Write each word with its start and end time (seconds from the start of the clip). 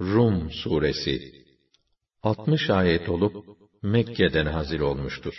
Rum 0.00 0.50
suresi 0.50 1.32
60 2.22 2.70
ayet 2.70 3.08
olup 3.08 3.46
Mekke'den 3.82 4.46
nazil 4.46 4.80
olmuştur. 4.80 5.34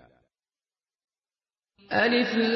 Elif 1.91 2.35
Lam 2.35 2.55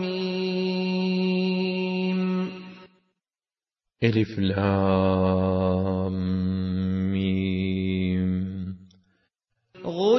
Mim 0.00 2.50
Elif 4.00 4.38
Lam 4.38 5.67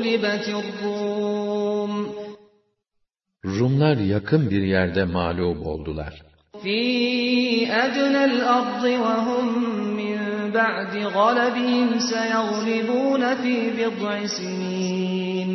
غُلِبَتِ 0.10 0.50
الرُّومُ. 0.50 2.10
Rumlar 3.46 3.97
yakın 3.97 4.50
bir 4.50 4.61
yerde 4.61 5.06
mağlup 5.06 5.68
oldular. 5.68 6.21
فِي 6.64 6.79
أَدْنَى 7.68 8.24
الْأَرْضِ 8.25 8.83
وَهُمْ 8.83 9.46
مِنْ 10.02 10.19
بَعْدِ 10.54 10.96
غَلَبِهِمْ 10.96 12.00
سَيَغْلِبُونَ 12.00 13.36
فِي 13.36 13.56
بِضْعِ 13.78 14.28
سِنِينَ. 14.28 15.52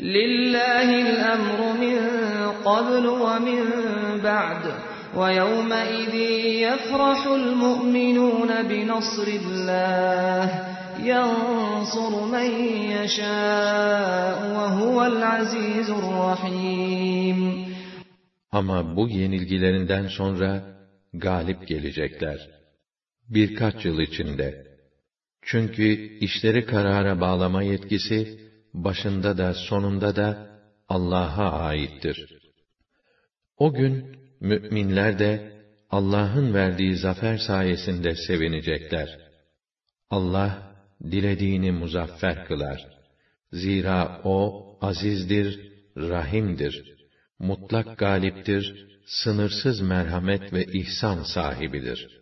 لِلَّهِ 0.00 0.88
الْأَمْرُ 1.06 1.60
مِنْ 1.84 1.98
قَبْلُ 2.64 3.06
وَمِنْ 3.06 3.60
بَعْدُ. 4.22 4.64
وَيَوْمَئِذٍ 5.16 6.14
يَفْرَحُ 6.66 7.26
الْمُؤْمِنُونَ 7.26 8.62
بِنَصْرِ 8.62 9.28
اللَّهِ. 9.40 10.76
يَنْصُرُ 11.11 12.13
مَنْ 12.35 12.49
يَشَاءُ 12.97 14.37
وَهُوَ 14.57 14.97
الْعَزِيزُ 15.11 15.89
الرَّحِيمُ 16.01 17.39
Ama 18.51 18.95
bu 18.95 19.09
yenilgilerinden 19.09 20.07
sonra 20.07 20.63
galip 21.13 21.67
gelecekler. 21.67 22.49
Birkaç 23.29 23.85
yıl 23.85 23.99
içinde. 23.99 24.67
Çünkü 25.41 26.17
işleri 26.17 26.65
karara 26.65 27.21
bağlama 27.21 27.63
yetkisi, 27.63 28.39
başında 28.73 29.37
da 29.37 29.53
sonunda 29.53 30.15
da 30.15 30.47
Allah'a 30.89 31.51
aittir. 31.51 32.41
O 33.57 33.73
gün, 33.73 34.17
müminler 34.39 35.19
de, 35.19 35.51
Allah'ın 35.89 36.53
verdiği 36.53 36.95
zafer 36.95 37.37
sayesinde 37.37 38.15
sevinecekler. 38.15 39.19
Allah, 40.09 40.64
dilediğini 41.03 41.71
muzaffer 41.71 42.45
kılar. 42.47 42.87
Zira 43.51 44.21
o 44.23 44.65
azizdir, 44.81 45.71
rahimdir. 45.97 46.95
Mutlak 47.39 47.97
galiptir, 47.97 48.87
sınırsız 49.05 49.81
merhamet 49.81 50.53
ve 50.53 50.63
ihsan 50.65 51.23
sahibidir. 51.23 52.21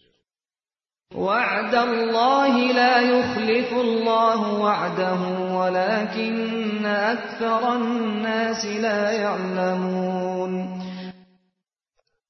وَعْدَ 1.13 1.73
اللّٰهِ 1.89 2.55
لَا 2.79 2.95
يُخْلِفُ 3.13 3.69
اللّٰهُ 3.87 4.41
وَعْدَهُ 4.63 5.21
وَلَكِنَّ 5.57 6.85
أَكْثَرَ 7.13 7.61
النَّاسِ 7.79 8.61
لَا 8.85 9.01
يَعْلَمُونَ 9.25 10.53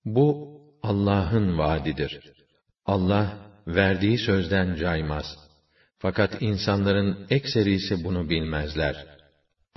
Bu 0.05 0.27
Allah'ın 0.83 1.57
vaadidir. 1.57 2.19
Allah 2.85 3.37
verdiği 3.67 4.17
sözden 4.17 4.75
caymaz. 4.75 5.25
Fakat 6.03 6.41
insanların 6.41 7.27
ekserisi 7.29 8.03
bunu 8.03 8.29
bilmezler. 8.29 8.95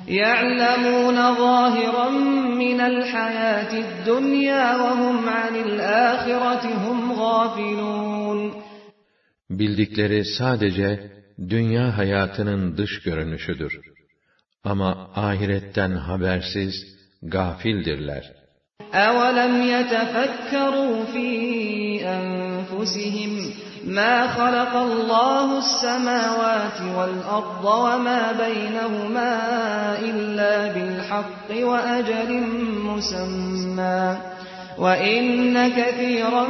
يَعْلَمُونَ 0.09 1.19
ظَاهِرًا 1.43 2.09
مِنَ 2.63 2.79
الْحَيَاةِ 2.93 3.73
الدُّنْيَا 3.85 4.65
وَهُمْ 4.83 5.29
عَنِ 5.29 5.55
الْآخِرَةِ 5.67 6.65
هُمْ 6.85 6.99
غَافِلُونَ 7.13 8.53
Bildikleri 9.51 10.25
sadece 10.25 11.13
dünya 11.49 11.99
hayatının 11.99 12.77
dış 12.77 13.03
görünüşüdür. 13.03 13.81
Ama 14.65 15.11
ahiretten 15.15 15.91
habersiz, 15.91 16.75
gafildirler. 17.23 18.33
أَوَلَمْ 18.93 19.55
يَتَفَكَّرُوا 19.75 20.97
فِي 21.13 21.29
أَنفُسِهِمْ 22.17 23.33
مَا 23.87 24.29
خَلَقَ 24.29 24.75
اللّٰهُ 24.77 25.59
السَّمَاوَاتِ 25.59 26.81
وَالْأَرْضَ 26.97 27.65
وَمَا 27.65 28.33
بَيْنَهُمَا 28.33 29.33
إِلَّا 29.99 30.73
بِالْحَقِّ 30.75 31.49
وَأَجَلٍ 31.51 32.31
مُّسَمًّى 32.91 34.17
وَإِنَّ 34.79 35.69
كَثِيرًا 35.69 36.49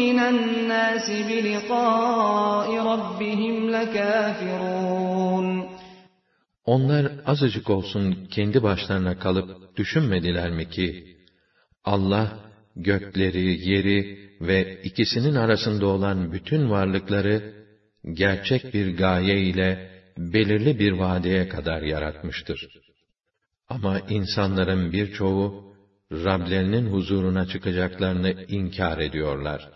مِّنَ 0.00 0.18
النَّاسِ 0.18 1.10
بِلِقَاءِ 1.10 2.68
رَبِّهِمْ 2.90 3.70
لَكَافِرُونَ 3.70 5.68
Onlar 6.64 7.12
azıcık 7.26 7.70
olsun 7.70 8.28
kendi 8.30 8.62
başlarına 8.62 9.18
kalıp 9.18 9.76
düşünmediler 9.76 10.50
mi 10.50 10.70
ki, 10.70 11.16
Allah, 11.84 12.28
gökleri, 12.76 13.70
yeri 13.70 14.21
ve 14.42 14.82
ikisinin 14.82 15.34
arasında 15.34 15.86
olan 15.86 16.32
bütün 16.32 16.70
varlıkları, 16.70 17.54
gerçek 18.12 18.74
bir 18.74 18.96
gaye 18.96 19.40
ile 19.40 19.90
belirli 20.18 20.78
bir 20.78 20.92
vadeye 20.92 21.48
kadar 21.48 21.82
yaratmıştır. 21.82 22.68
Ama 23.68 24.00
insanların 24.08 24.92
birçoğu, 24.92 25.68
Rablerinin 26.12 26.86
huzuruna 26.92 27.46
çıkacaklarını 27.46 28.32
inkar 28.48 28.98
ediyorlar. 28.98 29.68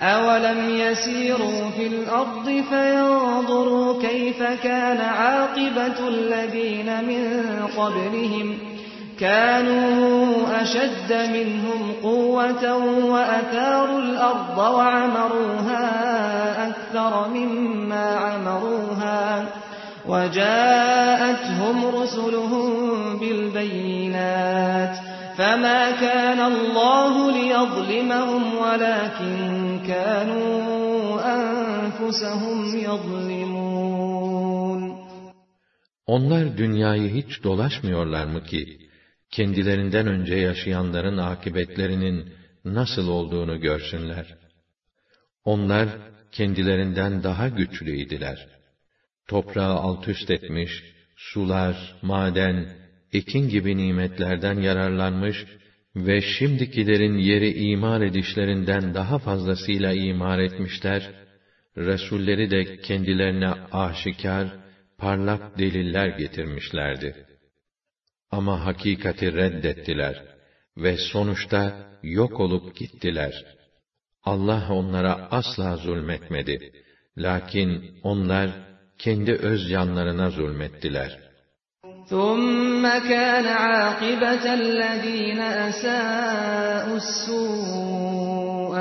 أَوَلَمْ 0.00 0.60
يَسِيرُوا 0.84 1.60
فِي 1.76 1.84
الْأَرْضِ 1.94 2.46
فَيَنْظُرُوا 2.70 4.02
كَيْفَ 4.06 4.40
كَانَ 4.66 5.00
عَاقِبَةُ 5.20 5.98
الَّذ۪ينَ 6.14 6.88
مِنْ 7.10 7.22
قَبْلِهِمْ 7.78 8.71
كانوا 9.19 10.61
أشد 10.61 11.13
منهم 11.13 11.91
قوة 12.03 12.77
وأثاروا 13.05 13.99
الأرض 13.99 14.57
وعمروها 14.57 15.87
أكثر 16.69 17.27
مما 17.27 18.15
عمروها 18.15 19.45
وجاءتهم 20.07 21.85
رسلهم 21.95 22.69
بالبينات 23.19 24.97
فما 25.37 25.91
كان 25.91 26.39
الله 26.39 27.31
ليظلمهم 27.31 28.43
ولكن 28.57 29.79
كانوا 29.87 31.21
أنفسهم 31.35 32.77
يظلمون 32.77 34.03
Onlar 36.07 36.57
dünyayı 36.57 37.09
hiç 37.09 37.43
dolaşmıyorlar 37.43 38.25
mı 38.25 38.43
ki, 38.43 38.82
kendilerinden 39.33 40.07
önce 40.07 40.35
yaşayanların 40.35 41.17
akıbetlerinin 41.17 42.33
nasıl 42.65 43.07
olduğunu 43.07 43.59
görsünler. 43.59 44.35
Onlar 45.45 45.89
kendilerinden 46.31 47.23
daha 47.23 47.47
güçlüydiler. 47.47 48.47
Toprağı 49.27 49.73
alt 49.73 50.07
üst 50.07 50.31
etmiş, 50.31 50.71
sular, 51.15 51.95
maden, 52.01 52.77
ekin 53.13 53.49
gibi 53.49 53.77
nimetlerden 53.77 54.59
yararlanmış 54.59 55.45
ve 55.95 56.21
şimdikilerin 56.21 57.17
yeri 57.17 57.53
imar 57.53 58.01
edişlerinden 58.01 58.93
daha 58.93 59.19
fazlasıyla 59.19 59.93
imar 59.93 60.39
etmişler, 60.39 61.11
Resulleri 61.77 62.51
de 62.51 62.81
kendilerine 62.81 63.49
aşikar, 63.71 64.47
parlak 64.97 65.59
deliller 65.59 66.07
getirmişlerdi. 66.07 67.32
Ama 68.32 68.66
hakikati 68.66 69.32
reddettiler 69.32 70.22
ve 70.76 70.96
sonuçta 70.96 71.88
yok 72.02 72.40
olup 72.40 72.76
gittiler. 72.76 73.44
Allah 74.24 74.68
onlara 74.70 75.28
asla 75.30 75.76
zulmetmedi. 75.76 76.72
Lakin 77.16 78.00
onlar 78.02 78.50
kendi 78.98 79.32
öz 79.32 79.68
canlarına 79.70 80.30
zulmettiler. 80.30 81.28
ثُمَّ 82.10 82.84
كَانَ 83.12 83.46
عَاقِبَةَ 83.46 84.44
الَّذ۪ينَ 84.60 85.40
أَسَاءُوا 85.68 86.96
السُّوءَ 87.04 88.76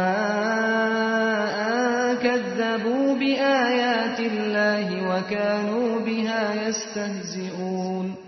كَذَّبُوا 2.23 3.07
بِآيَاتِ 3.21 4.19
اللّٰهِ 4.31 4.87
وَكَانُوا 5.09 5.89
بِهَا 6.07 6.43
يَسْتَهْزِئُونَ 6.65 8.20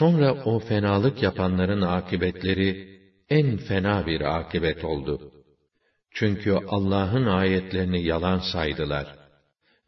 Sonra 0.00 0.34
o 0.44 0.58
fenalık 0.58 1.22
yapanların 1.22 1.82
akıbetleri 1.82 3.00
en 3.28 3.56
fena 3.56 4.06
bir 4.06 4.20
akıbet 4.38 4.84
oldu. 4.84 5.32
Çünkü 6.14 6.58
Allah'ın 6.68 7.26
ayetlerini 7.26 8.02
yalan 8.02 8.38
saydılar. 8.52 9.06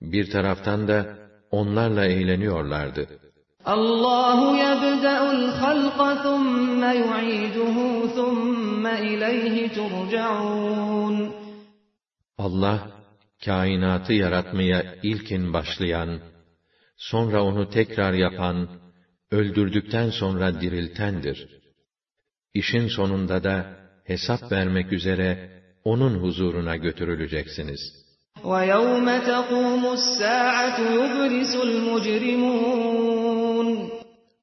Bir 0.00 0.30
taraftan 0.30 0.88
da 0.88 1.18
onlarla 1.50 2.04
eğleniyorlardı. 2.06 3.06
Allahu 3.64 4.56
yebda'ul 4.56 5.46
halqa 5.62 6.22
thumma 6.22 6.92
yu'iduhu 6.92 8.14
thumma 8.16 8.98
ileyhi 8.98 9.74
turcaun. 9.74 11.34
Allah, 12.38 12.78
kainatı 13.44 14.12
yaratmaya 14.12 14.94
ilkin 15.02 15.52
başlayan, 15.52 16.20
sonra 16.96 17.44
onu 17.44 17.70
tekrar 17.70 18.12
yapan, 18.12 18.68
öldürdükten 19.31 20.09
sonra 20.09 20.61
diriltendir. 20.61 21.47
İşin 22.53 22.87
sonunda 22.87 23.43
da 23.43 23.65
hesap 24.03 24.51
vermek 24.51 24.93
üzere 24.93 25.49
onun 25.83 26.23
huzuruna 26.23 26.75
götürüleceksiniz. 26.75 28.07
وَيَوْمَ 28.43 29.07
تَقُومُ 29.31 29.83
السَّاعَةُ 29.97 30.77
يُبْلِسُ 30.99 31.53
الْمُجْرِمُونَ 31.67 33.69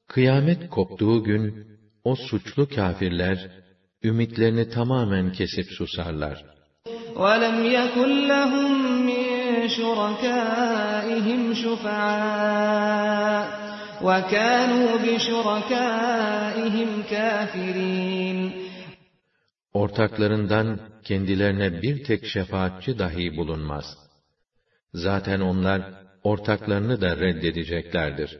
Kıyamet 0.08 0.70
koptuğu 0.70 1.24
gün, 1.24 1.66
o 2.04 2.16
suçlu 2.16 2.68
kafirler, 2.68 3.50
ümitlerini 4.02 4.70
tamamen 4.70 5.32
kesip 5.32 5.66
susarlar. 5.78 6.44
وَلَمْ 7.14 7.56
يَكُنْ 7.78 8.10
لَهُمْ 8.32 8.70
مِنْ 9.08 9.24
شُرَكَائِهِمْ 9.76 11.42
شُفَعَاءَ 11.62 13.57
وَكَانُوا 14.02 14.90
بِشُرَكَائِهِمْ 15.04 16.90
كَافِرِينَ 17.10 18.52
Ortaklarından 19.72 20.80
kendilerine 21.04 21.82
bir 21.82 22.04
tek 22.04 22.26
şefaatçi 22.26 22.98
dahi 22.98 23.36
bulunmaz. 23.36 23.84
Zaten 24.94 25.40
onlar 25.40 25.82
ortaklarını 26.22 27.00
da 27.00 27.16
reddedeceklerdir. 27.16 28.38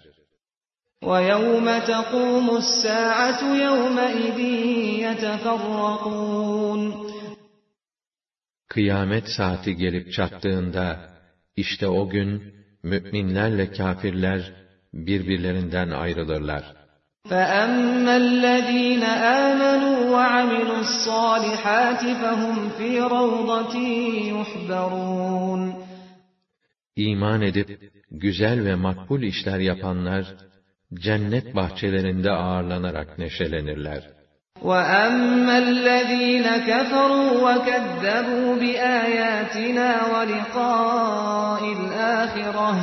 وَيَوْمَ 1.03 1.67
تَقُومُ 1.93 2.47
السَّاعَةُ 2.63 3.41
يَوْمَئِذٍ 3.67 4.39
يَتَفَرَّقُونَ 5.05 6.81
Kıyamet 8.69 9.29
saati 9.37 9.77
gelip 9.77 10.13
çattığında, 10.13 11.11
işte 11.57 11.89
o 11.89 12.09
gün, 12.09 12.55
mü'minlerle 12.83 13.73
kâfirler, 13.73 14.53
birbirlerinden 14.93 15.91
ayrılırlar. 15.91 16.65
فَأَمَّا 17.31 18.17
الَّذ۪ينَ 18.27 19.05
آمَنُوا 19.45 19.99
وَعَمِلُوا 20.15 20.81
الصَّالِحَاتِ 20.87 22.03
فَهُمْ 22.23 22.57
فِي 22.79 22.91
رَوْضَةٍ 23.17 23.75
يُحْبَرُونَ 24.35 25.73
İman 26.97 27.43
edip, 27.43 27.93
güzel 28.11 28.65
ve 28.65 28.75
makbul 28.75 29.23
işler 29.23 29.59
yapanlar, 29.59 30.25
cennet 30.95 31.57
bahçelerinde 31.57 32.31
ağırlanarak 32.31 33.19
neşelenirler. 33.19 34.03
وَأَمَّا 34.63 35.57
الَّذ۪ينَ 35.69 36.47
كَفَرُوا 36.69 37.31
وَكَذَّبُوا 37.47 38.49
بِآيَاتِنَا 38.63 39.91
وَلِقَاءِ 40.13 41.63
الْآخِرَةِ 41.79 42.77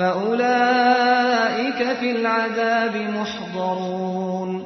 فَأُولَٰئِكَ 0.00 1.80
فِي 2.00 2.08
الْعَذَابِ 2.16 2.94
مُحْضَرُونَ 3.18 4.64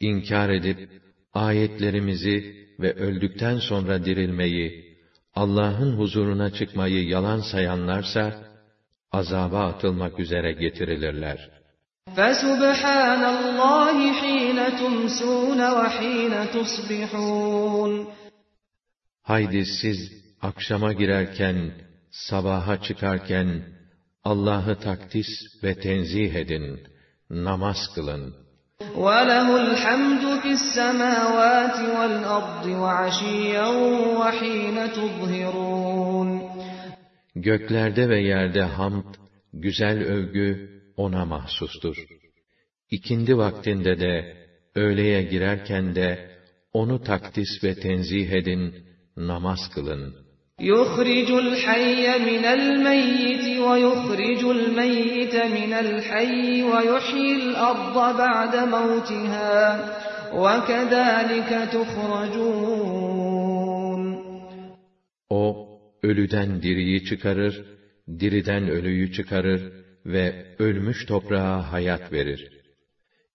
İnkar 0.00 0.48
edip, 0.48 0.90
ayetlerimizi 1.34 2.66
ve 2.80 2.92
öldükten 2.92 3.58
sonra 3.58 4.04
dirilmeyi, 4.04 4.96
Allah'ın 5.34 5.98
huzuruna 5.98 6.50
çıkmayı 6.50 7.08
yalan 7.08 7.40
sayanlarsa, 7.40 8.34
azaba 9.12 9.66
atılmak 9.66 10.20
üzere 10.20 10.52
getirilirler. 10.52 11.50
فَسُبْحَانَ 12.16 13.22
اللّٰهِ 13.36 13.98
حِينَ 14.20 14.58
تُمْسُونَ 14.80 15.60
وَحِينَ 15.78 16.34
تُصْبِحُونَ 16.54 18.06
Haydi 19.22 19.64
siz 19.80 20.12
akşama 20.42 20.92
girerken, 20.92 21.72
sabaha 22.10 22.82
çıkarken, 22.82 23.48
Allah'ı 24.24 24.78
takdis 24.78 25.28
ve 25.62 25.80
tenzih 25.80 26.34
edin, 26.34 26.80
namaz 27.30 27.78
kılın. 27.94 28.34
وَلَهُ 28.80 29.48
الْحَمْدُ 29.64 30.22
فِي 30.42 30.50
السَّمَاوَاتِ 30.60 31.76
وَالْأَرْضِ 31.96 32.64
وَعَشِيًّا 32.84 33.68
وَحِينَ 34.20 34.76
تُظْهِرُونَ 34.96 36.30
Göklerde 37.36 38.08
ve 38.08 38.20
yerde 38.20 38.62
hamd, 38.62 39.14
güzel 39.52 40.02
övgü 40.02 40.70
ona 40.96 41.24
mahsustur. 41.24 41.96
İkindi 42.90 43.36
vaktinde 43.36 44.00
de, 44.00 44.36
öğleye 44.74 45.22
girerken 45.22 45.94
de, 45.94 46.30
onu 46.72 47.02
takdis 47.02 47.64
ve 47.64 47.74
tenzih 47.74 48.30
edin, 48.30 48.74
namaz 49.16 49.60
kılın. 49.74 50.16
يُخْرِجُ 50.60 51.30
الْحَيَّ 51.30 52.06
مِنَ 52.30 52.44
الْمَيِّتِ 52.58 53.44
وَيُخْرِجُ 53.66 54.42
الْمَيِّتَ 54.56 55.34
مِنَ 55.34 55.72
الْحَيِّ 55.84 56.62
وَيُحْيِي 56.62 57.32
الْأَرْضَ 57.42 57.96
بَعْدَ 58.18 58.54
مَوْتِهَا 58.74 59.54
وَكَذَٰلِكَ 60.42 61.50
تُخْرَجُونَ 61.74 62.94
O, 65.30 65.68
ölüden 66.02 66.62
diriyi 66.62 67.04
çıkarır, 67.04 67.64
diriden 68.20 68.68
ölüyü 68.68 69.12
çıkarır 69.12 69.72
ve 70.06 70.46
ölmüş 70.58 71.06
toprağa 71.06 71.72
hayat 71.72 72.12
verir. 72.12 72.48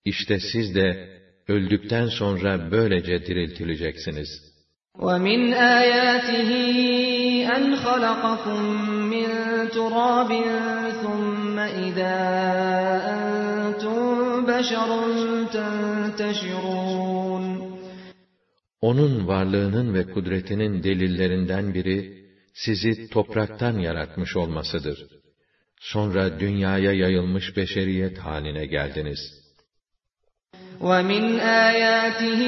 İşte 0.06 0.40
siz 0.40 0.76
de 0.76 1.20
öldükten 1.48 2.08
sonra 2.08 2.72
böylece 2.72 3.26
diriltileceksiniz. 3.26 4.30
وَمِنْ 5.00 5.54
آيَاتِهِ 5.54 6.52
أَنْ 7.56 7.76
خَلَقَكُم 7.76 8.60
مِّن 9.14 9.30
تُرَابٍ 9.78 10.32
ثُمَّ 11.02 11.60
إِذَا 11.60 12.18
أَنتُم 13.14 14.02
بَشَرٌ 14.50 14.90
تَنتَشِرُونَ 15.56 17.44
Onun 18.82 19.28
varlığının 19.28 19.94
ve 19.94 20.12
kudretinin 20.12 20.84
delillerinden 20.84 21.74
biri, 21.74 22.26
sizi 22.54 23.10
topraktan 23.10 23.80
yaratmış 23.80 24.36
olmasıdır. 24.36 25.08
Sonra 25.80 26.40
dünyaya 26.40 26.94
yayılmış 26.94 27.58
beşeriyet 27.58 28.18
haline 28.18 28.66
geldiniz. 28.66 29.20
وَمِنْ 30.81 31.41
آيَاتِهِ 31.41 32.43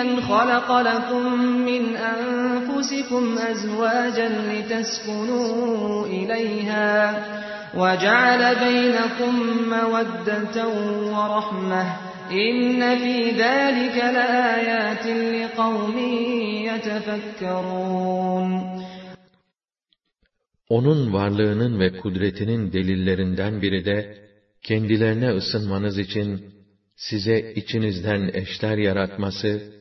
أَنْ 0.00 0.20
خَلَقَ 0.20 0.80
لَكُم 0.80 1.42
مِّنْ 1.42 1.96
أَنفُسِكُمْ 1.96 3.38
أَزْوَاجًا 3.38 4.28
لِّتَسْكُنُوا 4.28 6.06
إِلَيْهَا 6.06 6.92
وَجَعَلَ 7.74 8.42
بَيْنَكُم 8.66 9.32
مَّوَدَّةً 9.74 10.56
وَرَحْمَةً 11.14 11.82
ۚ 11.92 11.96
إِنَّ 12.32 12.80
فِي 13.02 13.16
ذَٰلِكَ 13.42 13.96
لَآيَاتٍ 13.96 15.06
لِّقَوْمٍ 15.06 15.96
يَتَفَكَّرُونَ 16.68 18.50
Onun 20.68 21.12
varlığının 21.12 21.80
ve 21.80 21.98
kudretinin 21.98 22.72
delillerinden 22.72 23.62
biri 23.62 23.84
de, 23.84 24.16
kendilerine 24.62 25.30
ısınmanız 25.30 25.98
için, 25.98 26.52
size 26.95 27.53
içinizden 27.55 28.29
eşler 28.33 28.77
yaratması, 28.77 29.73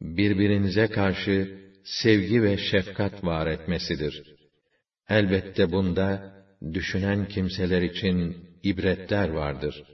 birbirinize 0.00 0.86
karşı 0.86 1.58
sevgi 1.84 2.42
ve 2.42 2.56
şefkat 2.56 3.24
var 3.24 3.46
etmesidir. 3.46 4.22
Elbette 5.08 5.72
bunda, 5.72 6.32
düşünen 6.74 7.28
kimseler 7.28 7.82
için 7.82 8.36
ibretler 8.62 9.28
vardır. 9.28 9.84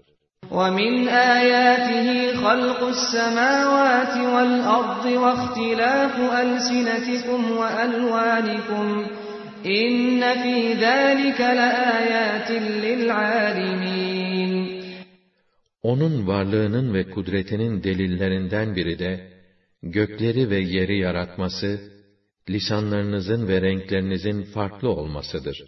وَمِنْ 0.50 1.08
آيَاتِهِ 1.08 2.08
خَلْقُ 2.42 2.80
السَّمَاوَاتِ 2.96 4.14
وَالْأَرْضِ 4.34 5.04
وَاخْتِلَافُ 5.22 6.14
أَلْسِنَتِكُمْ 6.42 7.40
وَأَلْوَانِكُمْ 7.60 8.86
إِنَّ 9.66 10.20
فِي 10.42 10.56
ذَٰلِكَ 10.84 11.40
لَآيَاتٍ 11.60 12.50
لِّلْعَالِمِينَ 12.84 14.37
Onun 15.82 16.26
varlığının 16.26 16.94
ve 16.94 17.10
kudretinin 17.10 17.82
delillerinden 17.82 18.76
biri 18.76 18.98
de, 18.98 19.32
gökleri 19.82 20.50
ve 20.50 20.58
yeri 20.58 20.98
yaratması, 20.98 21.80
lisanlarınızın 22.50 23.48
ve 23.48 23.60
renklerinizin 23.62 24.42
farklı 24.42 24.88
olmasıdır. 24.88 25.64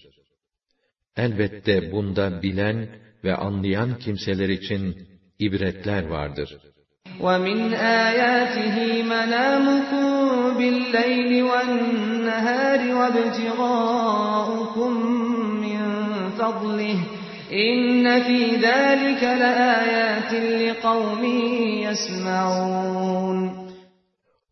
Elbette 1.17 1.93
bunda 1.93 2.43
bilen 2.43 2.89
ve 3.25 3.35
anlayan 3.35 3.99
kimseler 3.99 4.49
için 4.49 5.09
ibretler 5.39 6.07
vardır. 6.07 6.59
وَمِنْ 7.21 7.61
آيَاتِهِ 8.07 8.77
مَنَامُكُم 9.15 10.07
بِاللَّيْلِ 10.59 11.33
وَالنَّهَارِ 11.51 12.81
وَابْتِغَاؤُكُم 13.01 14.93
مِّن 15.65 15.81
فضله 16.39 16.99
İnne 17.52 18.24
fî 18.28 18.60
zâlike 18.62 19.40
leâyâtin 19.40 20.60
liqavmin. 20.60 21.42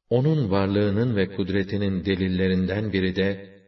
Onun 0.10 0.51
varlığının 0.51 1.15
ve 1.15 1.32
kudretinin 1.36 2.06
delillerinden 2.06 2.94
biri 2.94 3.15
de, 3.15 3.60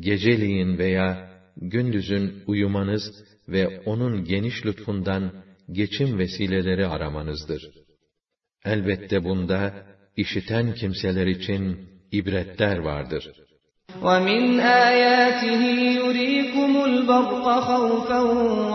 geceliğin 0.00 0.78
veya 0.78 1.30
gündüzün 1.56 2.42
uyumanız 2.46 3.02
ve 3.48 3.68
onun 3.86 4.24
geniş 4.24 4.66
lütfundan 4.66 5.32
geçim 5.72 6.18
vesileleri 6.18 6.86
aramanızdır. 6.86 7.62
Elbette 8.64 9.24
bunda, 9.24 9.86
işiten 10.16 10.74
kimseler 10.74 11.26
için 11.26 11.88
ibretler 12.12 12.78
vardır.'' 12.78 13.43
وَمِنْ 14.01 14.59
آيَاتِهِ 14.59 15.63
يُرِيكُمُ 16.01 16.71
الْبَرْقَ 16.85 17.45
خَوْفًا 17.59 18.19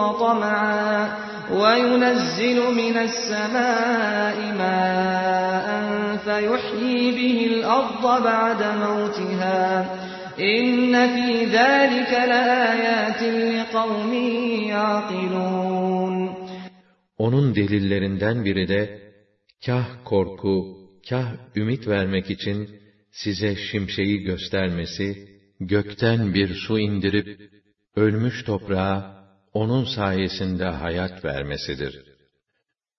وَطَمَعًا 0.00 1.08
وَيُنَزِّلُ 1.52 2.58
مِنَ 2.80 2.96
السَّمَاءِ 3.08 4.37
مَاءً 4.62 5.66
فَيُحْيِي 6.25 7.11
بِهِ 7.18 7.38
الْأَرْضَ 7.52 8.23
بَعْدَ 8.25 8.61
مَوْتِهَا 8.84 9.62
إِنَّ 10.38 10.92
فِي 11.14 11.44
ذَلِكَ 11.58 12.12
لَآيَاتٍ 12.32 13.23
لِقَوْمٍ 13.23 14.12
يَعْقِلُونَ 14.75 16.14
Onun 17.18 17.54
delillerinden 17.54 18.44
biri 18.44 18.68
de, 18.68 18.99
kah 19.66 19.87
korku, 20.04 20.56
kah 21.08 21.28
ümit 21.56 21.88
vermek 21.88 22.30
için 22.30 22.68
size 23.12 23.56
şimşeği 23.56 24.18
göstermesi, 24.18 25.28
gökten 25.61 26.34
bir 26.34 26.54
su 26.54 26.78
indirip, 26.78 27.40
ölmüş 27.96 28.44
toprağa, 28.44 29.25
onun 29.52 29.84
sayesinde 29.84 30.64
hayat 30.64 31.25
vermesidir. 31.25 32.02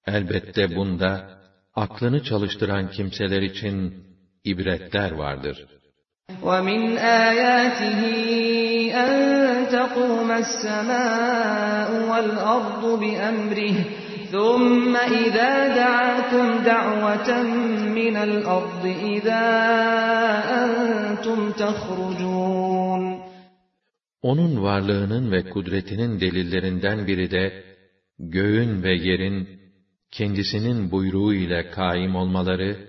Elbette 0.08 0.76
bunda, 0.76 1.40
aklını 1.76 2.24
çalıştıran 2.24 2.92
kimseler 2.92 3.42
için 3.42 4.04
ibretler 4.44 5.12
vardır. 5.12 5.66
وَمِنْ 6.42 6.98
آيَاتِهِ 7.28 8.02
أَن 9.04 9.14
تَقُومَ 9.76 10.30
السَّمَاءُ 10.44 11.90
وَالْأَرْضُ 12.10 12.84
بِأَمْرِهِ 13.02 13.76
ثُمَّ 14.34 14.94
إِذَا 14.96 15.54
دَعَاكُمْ 15.80 16.46
دَعْوَةً 16.72 17.30
مِّنَ 18.00 18.16
الْأَرْضِ 18.30 18.84
إِذَا 19.16 19.46
أَنْتُمْ 20.62 21.40
تَخْرُجُونَ 21.62 23.04
Onun 24.22 24.64
varlığının 24.64 25.32
ve 25.32 25.50
kudretinin 25.50 26.20
delillerinden 26.20 27.08
biri 27.08 27.32
de, 27.32 27.64
göğün 28.20 28.84
ve 28.84 28.94
yerin, 28.94 29.60
kendisinin 30.12 30.92
buyruğu 30.92 31.34
ile 31.34 31.70
kaim 31.70 32.16
olmaları, 32.16 32.88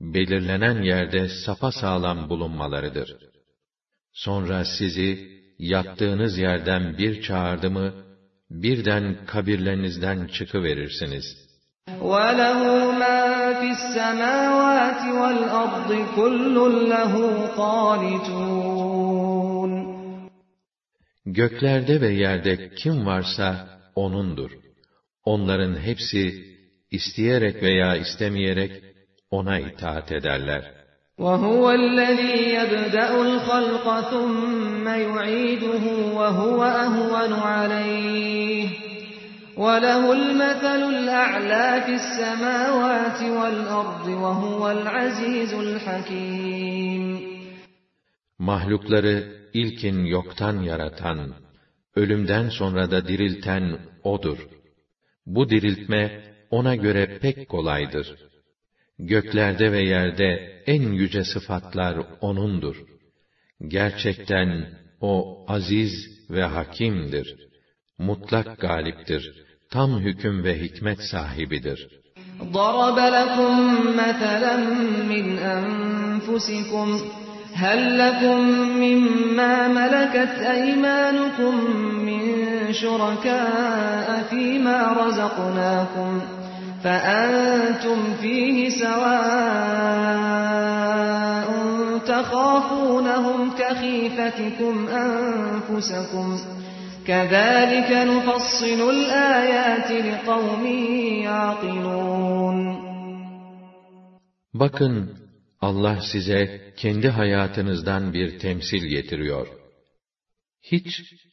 belirlenen 0.00 0.82
yerde 0.82 1.28
sapa 1.28 1.72
sağlam 1.72 2.28
bulunmalarıdır. 2.28 3.16
Sonra 4.12 4.64
sizi, 4.78 5.28
yattığınız 5.58 6.38
yerden 6.38 6.98
bir 6.98 7.22
çağırdı 7.22 7.70
mı, 7.70 8.03
birden 8.50 9.26
kabirlerinizden 9.26 10.26
çıkıverirsiniz. 10.26 11.50
وَلَهُ 12.00 12.60
مَا 13.02 13.20
فِي 13.60 13.68
السَّمَاوَاتِ 13.78 15.02
وَالْأَرْضِ 15.20 15.90
كُلٌّ 16.16 16.56
لَهُ 16.90 17.14
قَانِتُونَ 17.56 18.70
Göklerde 21.26 22.00
ve 22.00 22.08
yerde 22.08 22.74
kim 22.74 23.06
varsa 23.06 23.80
O'nundur. 23.94 24.50
Onların 25.24 25.74
hepsi, 25.80 26.44
isteyerek 26.90 27.62
veya 27.62 27.96
istemeyerek, 27.96 28.84
O'na 29.30 29.58
itaat 29.58 30.12
ederler. 30.12 30.73
وَهُوَ 31.18 31.70
الَّذ۪ي 31.70 32.36
يَبْدَأُ 32.58 33.10
الْخَلْقَ 33.22 33.86
ثُمَّ 34.10 34.88
يُعِيدُهُ 34.88 35.84
وَهُوَ 36.18 36.60
أَهْوَنُ 36.64 37.32
عَلَيْهِ 37.32 38.68
وَلَهُ 39.56 40.02
الْمَثَلُ 40.12 40.82
الْأَعْلَى 40.96 41.66
فِي 41.86 41.94
السَّمَاوَاتِ 42.00 43.20
وَالْأَرْضِ 43.38 44.06
وَهُوَ 44.24 44.62
الْعَز۪يزُ 44.76 45.52
الْحَك۪يمُ 45.66 47.04
Mahlukları 48.38 49.16
ilkin 49.54 50.04
yoktan 50.04 50.62
yaratan, 50.62 51.34
ölümden 51.96 52.48
sonra 52.48 52.90
da 52.90 53.08
dirilten 53.08 53.78
O'dur. 54.04 54.38
Bu 55.26 55.50
diriltme, 55.50 56.22
O'na 56.50 56.74
göre 56.74 57.18
pek 57.22 57.48
kolaydır. 57.48 58.06
Göklerde 58.98 59.72
ve 59.72 59.82
yerde 59.82 60.62
en 60.66 60.82
yüce 60.82 61.24
sıfatlar 61.24 61.96
O'nundur. 62.20 62.76
Gerçekten 63.68 64.80
O 65.00 65.44
aziz 65.48 65.92
ve 66.30 66.44
hakimdir. 66.44 67.36
Mutlak 67.98 68.60
galiptir. 68.60 69.32
Tam 69.70 70.00
hüküm 70.00 70.44
ve 70.44 70.60
hikmet 70.60 71.00
sahibidir. 71.02 71.88
ضَرَبَ 72.52 72.98
لَكُم 73.16 73.54
مَّثَلًا 74.00 74.56
مِّنْ 75.12 75.26
أَنفُسِكُمْ 75.56 76.88
هَل 77.54 77.98
لَّكُم 77.98 78.38
مِّمَّا 78.84 79.68
مَلَكَتْ 79.68 80.34
أَيْمَانُكُم 80.56 81.54
مِّن 82.08 82.22
شُرَكَاءَ 82.72 84.08
فِيمَا 84.30 84.78
رَزَقْنَاكُمْ 85.00 86.33
فَأَنتُمْ 86.84 87.98
فِيهِ 88.22 88.68
سَوَاءٌ 88.82 90.20
تَخَافُونَهُمْ 92.12 93.38
كَخِيفَتِكُمْ 93.60 94.74
أَنفُسَكُمْ 94.88 96.26
كَذَٰلِكَ 97.08 97.90
نُفَصِّلُ 98.12 98.80
الْآيَاتِ 98.96 99.90
لِقَوْمٍ 100.08 100.64
يَعْقِلُونَ 101.28 102.58
Bakın, 104.54 105.16
Allah 105.60 105.98
size 106.12 106.72
kendi 106.76 107.08
hayatınızdan 107.08 108.12
bir 108.12 108.38
temsil 108.38 108.86
getiriyor. 108.86 109.46
Hiç 110.62 110.86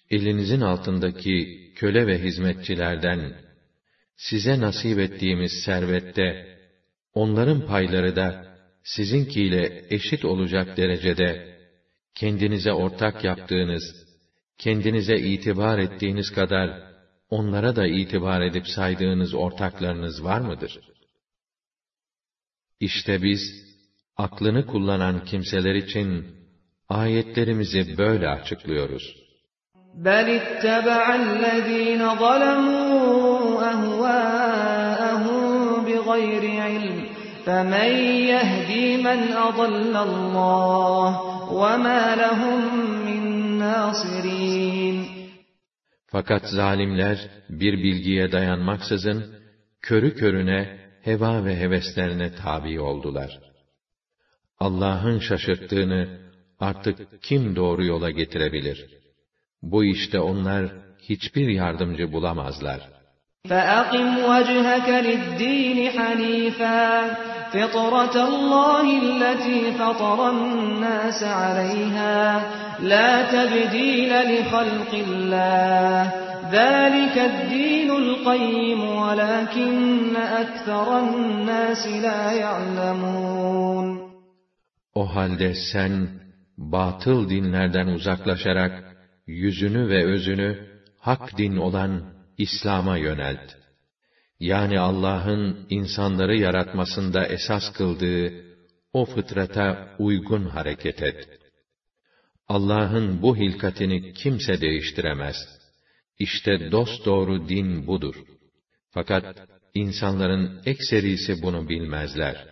elinizin 0.10 0.62
altındaki 0.62 1.48
köle 1.76 2.08
ve 2.08 2.24
hizmetçilerden 2.24 3.41
size 4.29 4.61
nasip 4.61 4.99
ettiğimiz 4.99 5.53
servette 5.65 6.59
onların 7.15 7.67
payları 7.67 8.17
da 8.17 8.57
sizinkiyle 8.85 9.85
eşit 9.91 10.25
olacak 10.25 10.77
derecede 10.77 11.59
kendinize 12.15 12.73
ortak 12.73 13.25
yaptığınız, 13.25 13.83
kendinize 14.59 15.17
itibar 15.17 15.79
ettiğiniz 15.79 16.31
kadar 16.31 16.93
onlara 17.31 17.77
da 17.77 17.87
itibar 17.87 18.41
edip 18.41 18.69
saydığınız 18.69 19.35
ortaklarınız 19.35 20.25
var 20.25 20.41
mıdır? 20.41 20.81
İşte 22.81 23.23
biz 23.23 23.41
aklını 24.17 24.67
kullanan 24.67 25.25
kimseler 25.25 25.75
için 25.75 26.27
ayetlerimizi 26.89 27.99
böyle 27.99 28.29
açıklıyoruz. 28.29 29.22
بَلِ 29.98 30.28
اتَّبَعَ 30.42 31.16
الَّذ۪ينَ 31.16 32.02
ظَلَمُوا 32.24 33.62
أَهْوَاءَهُمْ 33.72 35.46
بِغَيْرِ 35.88 36.44
عِلْمٍ 36.62 36.98
فَمَنْ 37.46 37.92
يَهْدِي 38.34 38.98
مَنْ 39.08 39.20
أَضَلَّ 39.48 39.94
اللّٰهِ 40.10 41.10
وَمَا 41.62 42.04
لَهُمْ 42.24 42.60
مِنْ 43.08 43.24
نَاصِرِينَ 43.60 44.98
Fakat 46.08 46.44
zalimler 46.50 47.30
bir 47.50 47.74
bilgiye 47.74 48.32
dayanmaksızın 48.32 49.36
körü 49.82 50.16
körüne 50.16 50.78
heva 51.02 51.46
ve 51.46 51.60
heveslerine 51.60 52.36
tabi 52.36 52.80
oldular. 52.80 53.40
Allah'ın 54.60 55.20
şaşırttığını 55.20 56.20
artık 56.60 57.24
kim 57.24 57.56
doğru 57.56 57.86
yola 57.86 58.10
getirebilir? 58.10 58.98
Bu 59.62 59.84
işte 59.84 60.20
onlar 60.20 60.66
hiçbir 61.10 61.48
yardımcı 61.48 62.12
bulamazlar. 62.14 62.98
فَأَقِمْ 63.52 64.08
وَجْهَكَ 64.32 64.90
لِلدِّينِ 65.08 65.80
حَنِيفًا 65.98 66.84
فِطْرَةَ 67.54 68.16
اللّٰهِ 68.30 68.86
الَّتِي 69.06 69.60
فَطَرَ 69.80 70.20
النَّاسَ 70.36 71.20
عَلَيْهَا 71.24 72.20
لَا 72.92 73.12
تَبْدِيلَ 73.36 74.12
لِخَلْقِ 74.32 74.92
اللّٰهِ 75.08 76.02
ذَٰلِكَ 76.58 77.18
الدِّينُ 77.32 77.90
الْقَيِّمُ 78.04 78.82
وَلَٰكِنَّ 79.02 80.16
أَكْثَرَ 80.16 80.88
النَّاسِ 81.00 81.84
لَا 82.06 82.32
يَعْلَمُونَ 82.32 84.08
O 84.96 85.16
halde 85.16 85.54
sen, 85.74 86.10
batıl 86.58 87.30
dinlerden 87.30 87.88
uzaklaşarak, 87.88 88.91
yüzünü 89.27 89.89
ve 89.89 90.05
özünü, 90.05 90.81
hak 90.99 91.39
din 91.39 91.57
olan 91.57 92.15
İslam'a 92.39 92.97
yönelt. 92.97 93.53
Yani 94.41 94.81
Allah'ın 94.81 95.67
insanları 95.71 96.37
yaratmasında 96.37 97.27
esas 97.27 97.73
kıldığı 97.73 98.33
o 98.93 99.05
fıtrata 99.05 99.97
uygun 99.99 100.45
hareket 100.45 101.03
et. 101.03 101.29
Allah'ın 102.49 103.23
bu 103.23 103.37
hilkatini 103.37 104.13
kimse 104.13 104.61
değiştiremez. 104.61 105.37
İşte 106.19 106.73
dost 106.73 107.07
doğru 107.07 107.49
din 107.49 107.87
budur. 107.87 108.15
Fakat 108.91 109.49
insanların 109.75 110.63
ekserisi 110.65 111.43
bunu 111.43 111.69
bilmezler. 111.69 112.52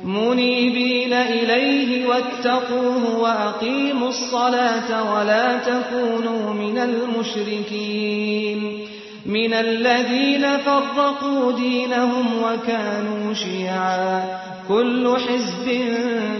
منيبين 0.00 1.12
إليه 1.12 2.06
واتقوه 2.06 3.18
وأقيموا 3.18 4.08
الصلاة 4.08 5.14
ولا 5.14 5.58
تكونوا 5.58 6.52
من 6.54 6.78
المشركين 6.78 8.58
من 9.26 9.52
الذين 9.54 10.58
فرقوا 10.58 11.52
دينهم 11.52 12.42
وكانوا 12.42 13.34
شيعا 13.34 14.40
كل 14.68 15.16
حزب 15.16 15.66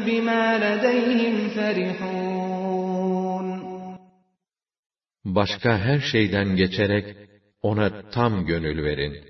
بما 0.06 0.58
لديهم 0.58 1.48
فرحون 1.48 2.32
Başka 5.24 5.78
her 5.78 6.00
şeyden 6.00 6.56
geçerek 6.56 7.16
ona 7.62 8.10
tam 8.10 8.46
gönül 8.46 8.84
verin. 8.84 9.24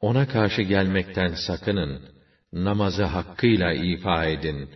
Ona 0.00 0.28
karşı 0.28 0.62
gelmekten 0.62 1.34
sakının 1.46 2.13
namazı 2.53 3.03
hakkıyla 3.03 3.73
ifa 3.73 4.25
edin 4.25 4.69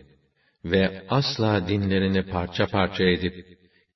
ve 0.64 1.04
asla 1.08 1.68
dinlerini 1.68 2.22
parça 2.22 2.66
parça 2.66 3.04
edip, 3.04 3.46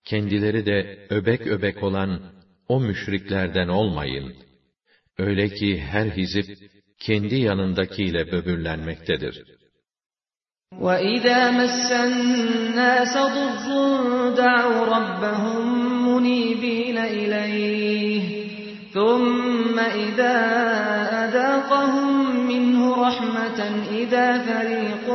kendileri 0.04 0.66
de 0.66 1.06
öbek 1.10 1.46
öbek 1.46 1.82
olan 1.82 2.20
o 2.68 2.80
müşriklerden 2.80 3.68
olmayın. 3.68 4.34
Öyle 5.18 5.48
ki 5.48 5.80
her 5.80 6.06
hizip, 6.06 6.46
kendi 6.98 7.34
yanındakiyle 7.40 8.32
böbürlenmektedir. 8.32 9.58
وَإِذَا 10.72 11.40
مَسَّ 11.60 11.88
النَّاسَ 12.08 13.14
ضُرٌّ 13.36 13.66
دَعَوْا 14.42 14.80
رَبَّهُمْ 14.96 15.62
مُنِيبِينَ 16.08 16.98
إِلَيْهِ 16.98 18.31
ثُمَّ 18.94 19.78
إِذَا 19.78 20.36
أَذَاقَهُم 21.24 22.08
رحمة 23.08 23.60
إذا 24.02 24.28
فريق 24.48 25.06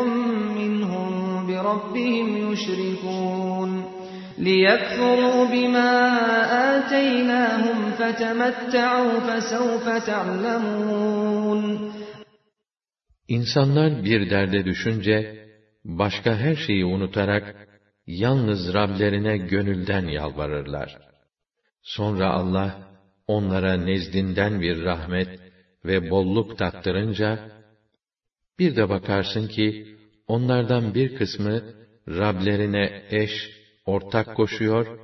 منهم 0.60 1.12
بربهم 1.48 2.28
يشركون 2.52 3.72
ليكفروا 4.38 5.46
بما 5.54 5.92
آتيناهم 6.76 7.80
فتمتعوا 8.00 9.20
فسوف 9.28 9.86
تعلمون 10.08 11.94
İnsanlar 13.28 14.04
bir 14.04 14.30
derde 14.30 14.66
düşünce, 14.66 15.48
başka 15.86 16.36
her 16.36 16.56
şeyi 16.56 16.86
unutarak, 16.86 17.68
yalnız 18.08 18.74
Rablerine 18.74 19.38
gönülden 19.38 20.06
yalvarırlar. 20.08 20.98
Sonra 21.82 22.30
Allah, 22.30 22.70
onlara 23.29 23.75
nezdinden 23.75 24.61
bir 24.61 24.83
rahmet 24.83 25.41
ve 25.85 26.11
bolluk 26.11 26.59
tattırınca, 26.59 27.51
bir 28.59 28.77
de 28.77 28.89
bakarsın 28.89 29.49
ki, 29.49 29.97
onlardan 30.27 30.95
bir 30.95 31.15
kısmı, 31.15 31.63
Rablerine 32.09 33.03
eş, 33.11 33.31
ortak 33.87 34.37
koşuyor 34.37 34.99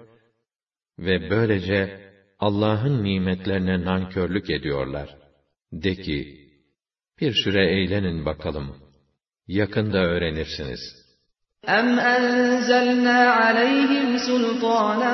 ve 0.99 1.31
böylece 1.31 2.11
Allah'ın 2.39 3.05
nimetlerine 3.05 3.85
nankörlük 3.85 4.51
ediyorlar. 4.51 5.17
De 5.73 5.95
ki, 5.95 6.49
bir 7.21 7.33
süre 7.33 7.67
eğlenin 7.71 8.25
bakalım. 8.25 8.77
Yakında 9.47 9.99
öğrenirsiniz. 9.99 11.04
اَمْ 11.68 12.00
أَنْزَلْنَا 12.00 13.20
عَلَيْهِمْ 13.40 14.18
سُلْطَانًا 14.18 15.14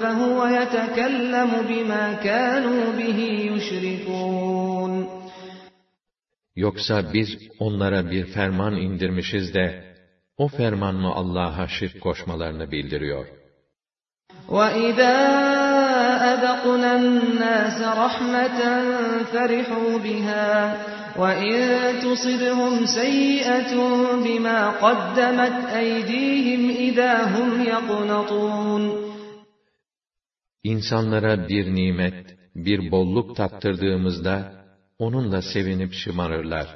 فَهُوَ 0.00 0.38
يَتَكَلَّمُ 0.58 1.50
بِمَا 1.70 2.04
كَانُوا 2.26 2.82
بِهِ 2.98 3.18
يُشْرِكُونَ 3.50 4.92
Yoksa 6.56 7.12
biz 7.14 7.28
onlara 7.58 8.10
bir 8.10 8.26
ferman 8.26 8.74
indirmişiz 8.76 9.54
de, 9.54 9.94
o 10.36 10.48
ferman 10.48 10.94
mı 10.94 11.12
Allah'a 11.14 11.68
şirk 11.68 12.00
koşmalarını 12.00 12.70
bildiriyor? 12.70 13.26
وَإِذَا 14.48 15.16
أَذَقْنَا 16.32 16.90
النَّاسَ 17.02 17.78
رَحْمَةً 18.04 18.60
فَرِحُوا 19.32 19.90
بِهَا 20.04 20.76
وَإِن 21.22 21.56
تُصِبْهُمْ 22.04 22.72
سَيِّئَةٌ 22.98 23.72
بِمَا 24.26 24.60
قَدَّمَتْ 24.84 25.56
أَيْدِيهِمْ 25.80 26.62
إِذَا 26.86 27.12
هُمْ 27.34 27.48
يَقْنَطُونَ 27.72 29.12
İnsanlara 30.62 31.48
bir 31.48 31.74
nimet, 31.74 32.36
bir 32.54 32.90
bolluk 32.90 33.36
tattırdığımızda, 33.36 34.64
onunla 34.98 35.42
sevinip 35.42 35.92
şımarırlar. 35.92 36.66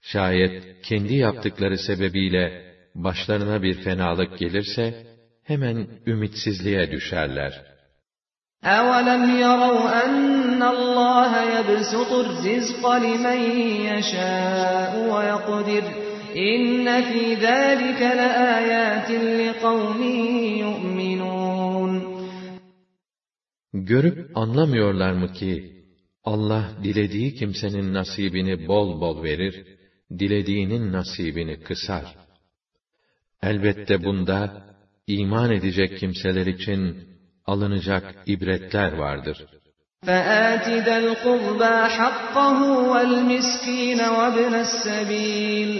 Şayet 0.00 0.82
kendi 0.82 1.14
yaptıkları 1.14 1.78
sebebiyle 1.78 2.74
başlarına 2.94 3.62
bir 3.62 3.74
fenalık 3.74 4.38
gelirse, 4.38 5.06
hemen 5.44 5.88
ümitsizliğe 6.06 6.90
düşerler. 6.90 7.62
أَوَلَمْ 8.66 9.22
يَرَوْا 9.44 10.04
أَنَّ 10.04 10.62
اللّٰهَ 10.62 11.32
يَبْسُطُ 11.54 12.10
الرِّزْقَ 12.24 12.82
لِمَنْ 13.06 13.40
يَشَاءُ 13.90 14.92
وَيَقْدِرُ 15.12 15.84
إِنَّ 16.50 16.86
فِي 17.08 17.22
ذَٰلِكَ 17.46 18.00
لَآيَاتٍ 18.20 19.10
لِقَوْمٍ 19.40 20.00
يُؤْمِنُونَ 20.64 21.92
Görüp 23.74 24.36
anlamıyorlar 24.36 25.12
mı 25.12 25.32
ki, 25.32 25.84
Allah 26.24 26.70
dilediği 26.84 27.34
kimsenin 27.34 27.94
nasibini 27.94 28.68
bol 28.68 29.00
bol 29.00 29.22
verir, 29.22 29.66
dilediğinin 30.18 30.92
nasibini 30.92 31.60
kısar. 31.60 32.04
Elbette 33.42 34.04
bunda 34.04 34.64
iman 35.06 35.52
edecek 35.52 35.98
kimseler 35.98 36.46
için 36.46 37.12
alınacak 37.46 38.04
ibretler 38.26 38.92
vardır. 38.92 39.38
فَآتِ 40.06 40.66
ذَا 40.86 40.96
الْقُرْبَى 41.06 41.76
حَقَّهُ 41.96 42.58
وَالْمِسْكِينَ 42.92 44.00
وَابْنَ 44.16 44.54
السَّبِيلِ 44.66 45.70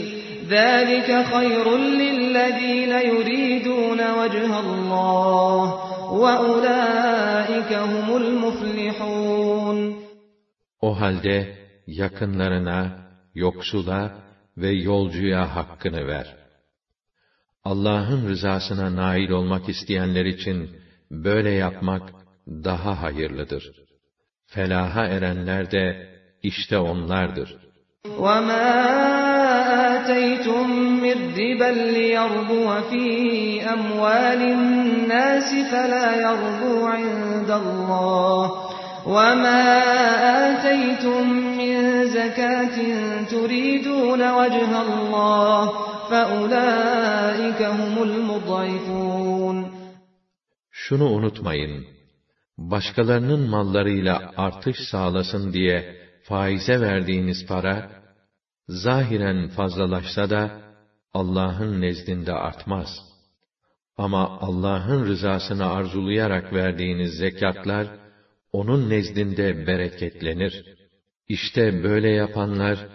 ذَلِكَ 0.56 1.10
خَيْرٌ 1.32 1.66
لِلَّذِينَ 2.02 2.92
يُرِيدُونَ 3.12 4.00
وَجْهَ 4.18 4.52
اللَّهِ 4.66 5.64
وَأُولَٰئِكَ 6.22 7.72
هُمُ 7.92 8.08
الْمُفْلِحُونَ 8.22 9.78
o 10.82 11.00
halde 11.00 11.58
yakınlarına, 11.86 13.06
yoksula 13.34 14.18
ve 14.56 14.70
yolcuya 14.70 15.56
hakkını 15.56 16.06
ver. 16.06 16.36
Allah'ın 17.64 18.28
rızasına 18.28 18.96
nail 18.96 19.30
olmak 19.30 19.68
isteyenler 19.68 20.24
için 20.24 20.70
böyle 21.10 21.50
yapmak 21.50 22.02
daha 22.48 23.02
hayırlıdır. 23.02 23.72
Felaha 24.46 25.06
erenler 25.06 25.70
de 25.70 26.12
işte 26.42 26.78
onlardır. 26.78 27.56
وَمَا 28.18 28.68
آتَيْتُم 29.94 30.66
مِّن 31.04 31.18
رِّبًا 31.40 31.70
لِّيَرْبُوَ 31.96 32.68
فِي 32.90 33.06
أَمْوَالِ 33.74 34.40
النَّاسِ 34.56 35.48
فَلَا 35.72 36.06
يَرْبُو 36.26 36.74
عِندَ 36.94 37.50
اللَّهِ 37.62 38.44
وَمَا 39.06 39.64
آتَيْتُم 40.48 41.22
مِّن 41.60 41.74
زَكَاةٍ 42.16 42.76
تُرِيدُونَ 43.30 44.20
وَجْهَ 44.38 44.70
اللّٰهِ 44.86 45.62
فَأُولَٰئِكَ 46.10 47.62
هُمُ 47.62 47.94
الْمُضْعِفُونَ 48.02 49.75
şunu 50.87 51.05
unutmayın, 51.05 51.85
başkalarının 52.57 53.49
mallarıyla 53.49 54.33
artış 54.37 54.77
sağlasın 54.91 55.53
diye 55.53 55.95
faize 56.23 56.81
verdiğiniz 56.81 57.45
para, 57.47 57.91
zahiren 58.67 59.47
fazlalaşsa 59.47 60.29
da, 60.29 60.61
Allah'ın 61.13 61.81
nezdinde 61.81 62.33
artmaz. 62.33 62.87
Ama 63.97 64.39
Allah'ın 64.39 65.05
rızasını 65.05 65.65
arzulayarak 65.69 66.53
verdiğiniz 66.53 67.13
zekatlar, 67.13 67.87
onun 68.51 68.89
nezdinde 68.89 69.67
bereketlenir. 69.67 70.65
İşte 71.27 71.83
böyle 71.83 72.09
yapanlar, 72.09 72.87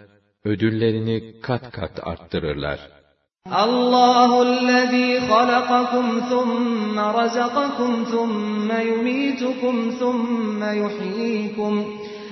ödüllerini 0.45 1.39
kat 1.41 1.71
kat 1.71 1.99
arttırırlar. 2.07 3.02
الله 3.47 4.41
الذي 4.41 5.19
خلقكم 5.21 6.21
ثم 6.29 6.99
رزقكم 6.99 8.05
ثم 8.11 8.71
يميتكم 8.71 9.91
ثم 9.99 10.63
يحييكم 10.63 11.85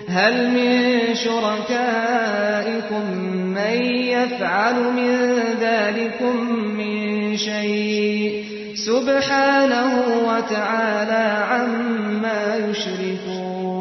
هل 0.07 0.51
من 0.51 1.15
شركائكم 1.15 3.03
من 3.27 3.83
يفعل 4.15 4.75
من 4.93 5.15
ذلكم 5.59 6.35
من 6.79 7.37
شيء 7.37 8.45
سبحانه 8.75 9.93
وتعالى 10.27 11.45
عما 11.51 12.55
يشركون 12.55 13.71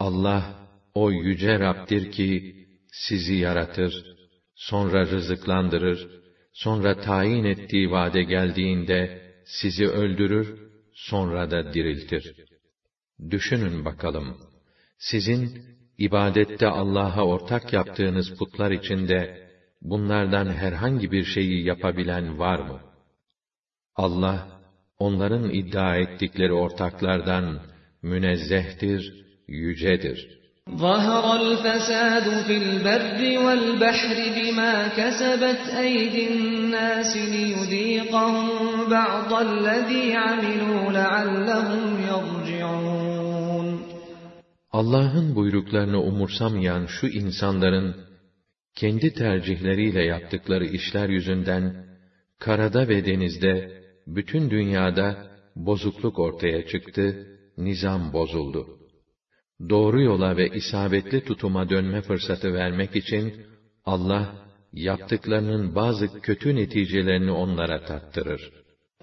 Allah 0.00 0.42
o 0.94 1.10
yüce 1.10 1.58
Rab'dir 1.58 2.10
ki 2.10 2.54
sizi 2.92 3.34
yaratır, 3.34 4.13
sonra 4.54 5.06
rızıklandırır, 5.06 6.08
sonra 6.52 7.00
tayin 7.00 7.44
ettiği 7.44 7.90
vade 7.90 8.22
geldiğinde 8.22 9.22
sizi 9.44 9.88
öldürür, 9.88 10.58
sonra 10.94 11.50
da 11.50 11.74
diriltir. 11.74 12.36
Düşünün 13.30 13.84
bakalım, 13.84 14.36
sizin 14.98 15.62
ibadette 15.98 16.66
Allah'a 16.66 17.26
ortak 17.26 17.72
yaptığınız 17.72 18.38
putlar 18.38 18.70
içinde 18.70 19.48
bunlardan 19.82 20.46
herhangi 20.46 21.12
bir 21.12 21.24
şeyi 21.24 21.64
yapabilen 21.64 22.38
var 22.38 22.58
mı? 22.58 22.80
Allah, 23.96 24.60
onların 24.98 25.50
iddia 25.50 25.96
ettikleri 25.96 26.52
ortaklardan 26.52 27.60
münezzehtir, 28.02 29.24
yücedir.'' 29.48 30.43
ظهر 30.77 31.41
الفساد 31.41 32.43
في 32.47 32.57
البر 32.57 33.45
والبحر 33.45 34.17
بما 34.37 34.87
كسبت 34.87 35.61
أيدي 35.77 36.27
الناس 36.33 37.17
ليذيقهم 37.17 38.47
بعض 38.89 39.33
الذي 39.33 40.13
عملوا 40.15 40.91
لعلهم 40.91 41.83
يرجعون 42.11 43.79
Allah'ın 44.71 45.35
buyruklarını 45.35 46.01
umursamayan 46.01 46.85
şu 46.85 47.07
insanların 47.07 47.95
kendi 48.75 49.13
tercihleriyle 49.13 50.03
yaptıkları 50.03 50.65
işler 50.65 51.09
yüzünden 51.09 51.85
karada 52.39 52.87
ve 52.87 53.05
denizde 53.05 53.81
bütün 54.07 54.49
dünyada 54.49 55.27
bozukluk 55.55 56.19
ortaya 56.19 56.67
çıktı, 56.67 57.27
nizam 57.57 58.13
bozuldu 58.13 58.79
doğru 59.69 60.01
yola 60.01 60.37
ve 60.37 60.49
isabetli 60.49 61.23
tutuma 61.23 61.69
dönme 61.69 62.01
fırsatı 62.01 62.53
vermek 62.53 62.95
için 62.95 63.33
Allah 63.85 64.35
yaptıklarının 64.73 65.75
bazı 65.75 66.21
kötü 66.21 66.55
neticelerini 66.55 67.31
onlara 67.31 67.85
tattırır. 67.85 68.51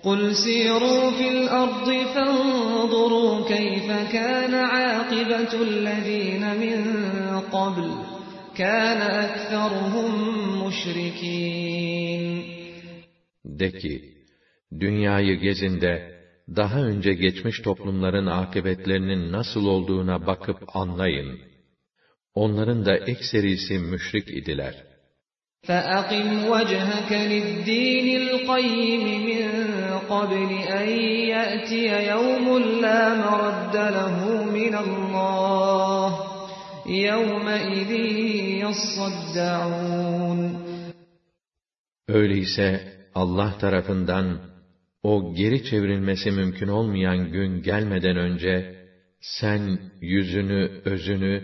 قُلْ 0.05 0.21
سِيرُوا 0.45 1.05
فِي 1.19 1.27
الْأَرْضِ 1.37 1.89
فَانظُرُوا 2.15 3.35
كَيْفَ 3.53 3.89
كَانَ 4.17 4.55
عَاقِبَةُ 4.75 5.53
الَّذ۪ينَ 5.69 6.45
مِنْ 6.63 6.79
قَبْلِ 7.57 7.89
كَانَ 8.61 9.01
أَكْثَرُهُمْ 9.25 10.13
مُشْرِك۪ينَ 10.63 12.25
De 13.45 13.73
ki, 13.73 13.95
dünyayı 14.81 15.35
gezin 15.41 15.81
de, 15.81 16.17
daha 16.57 16.81
önce 16.81 17.13
geçmiş 17.13 17.63
toplumların 17.63 18.27
akıbetlerinin 18.27 19.33
nasıl 19.33 19.67
olduğuna 19.67 20.27
bakıp 20.27 20.77
anlayın. 20.77 21.39
Onların 22.35 22.87
da 22.87 22.97
ekserisi 22.97 23.79
müşrik 23.79 24.29
idiler. 24.29 24.75
فَأَقِمْ 25.69 26.27
وَجْهَكَ 26.53 27.11
لِلدِّينِ 27.33 28.07
الْقَيِّمِ 28.23 29.05
مِنْ 29.29 29.45
قَبْلِ 30.13 30.51
أَنْ 30.79 30.89
يَأْتِيَ 31.35 31.89
يَوْمٌ 32.13 32.47
لَا 32.85 33.03
مَرَدَّ 33.25 33.77
لَهُ 33.99 34.17
مِنَ 34.59 34.75
اللّٰهِ 34.87 36.11
يَوْمَئِذٍ 37.09 37.93
يَصَّدَّعُونَ 38.65 40.41
Öyleyse 42.09 42.69
Allah 43.15 43.59
tarafından 43.59 44.41
o 45.03 45.35
geri 45.35 45.65
çevrilmesi 45.65 46.31
mümkün 46.31 46.69
olmayan 46.69 47.31
gün 47.33 47.63
gelmeden 47.63 48.17
önce, 48.17 48.77
sen 49.21 49.79
yüzünü, 50.01 50.83
özünü, 50.85 51.43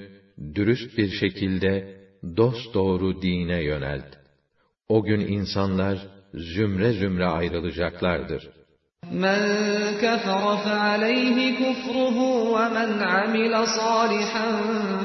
dürüst 0.54 0.98
bir 0.98 1.10
şekilde 1.10 1.96
dost 2.36 2.74
doğru 2.74 3.22
dine 3.22 3.62
yönelt. 3.62 4.16
O 4.88 5.04
gün 5.04 5.20
insanlar 5.20 5.98
zümre 6.34 6.92
zümre 6.92 7.26
ayrılacaklardır. 7.26 8.62
مَنْ 9.24 9.40
كَفَرَ 10.02 10.44
فَعَلَيْهِ 10.64 11.36
كُفْرُهُ 11.60 12.16
وَمَنْ 12.54 12.90
عَمِلَ 13.14 13.54
صَالِحًا 13.78 14.46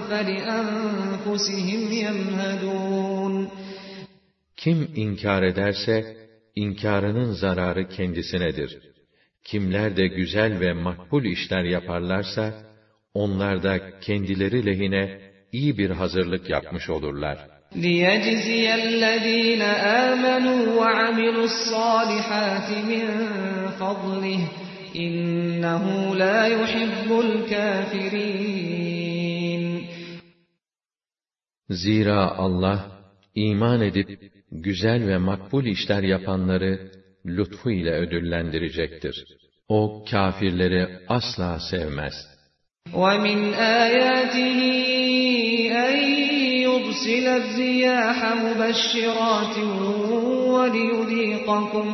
فَلِأَنْفُسِهِمْ 0.10 1.82
يَمْهَدُونَ 2.06 3.48
Kim 4.58 4.90
inkar 4.96 5.44
ederse, 5.44 6.18
inkarının 6.56 7.32
zararı 7.32 7.90
kendisinedir. 7.90 8.80
Kimler 9.44 9.98
de 9.98 10.08
güzel 10.08 10.60
ve 10.60 10.74
makbul 10.74 11.26
işler 11.26 11.64
yaparlarsa, 11.64 12.54
onlar 13.14 13.64
da 13.64 14.00
kendileri 14.00 14.66
lehine 14.66 15.22
iyi 15.52 15.78
bir 15.78 15.90
hazırlık 15.90 16.50
yapmış 16.50 16.90
olurlar. 16.90 17.38
لِيَجْزِيَ 17.76 18.66
الَّذ۪ينَ 18.82 19.62
آمَنُوا 20.08 20.62
وَعَمِلُوا 20.80 21.48
الصَّالِحَاتِ 21.52 22.70
مِنْ 22.92 23.06
فَضْلِهِ 23.80 24.42
اِنَّهُ 24.96 25.84
لَا 26.22 26.40
يُحِبُّ 26.58 27.10
الْكَافِرِينَ 27.28 28.48
Zira 31.70 32.38
Allah, 32.38 32.80
iman 33.36 33.82
edip 33.82 34.10
güzel 34.52 35.08
ve 35.08 35.18
makbul 35.18 35.66
işler 35.66 36.04
yapanları 36.04 36.92
lütfu 37.26 37.72
ile 37.72 37.92
ödüllendirecektir. 37.92 39.26
O 39.70 40.06
kâfirleri 40.12 40.88
asla 41.08 41.60
sevmez. 41.72 42.14
وَمِنْ 42.94 43.54
آيَاتِهِ 43.84 44.60
أَنْ 45.88 45.96
يُرْسِلَ 46.68 47.26
الرِّيَاحَ 47.42 48.18
مُبَشِّرَاتٍ 48.44 49.58
وَلِيُذِيقَكُمْ 50.56 51.88